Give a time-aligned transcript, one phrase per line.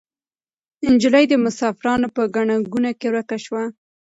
[0.91, 3.63] نجلۍ د مسافرانو په ګڼه ګوڼه کې ورکه شوه.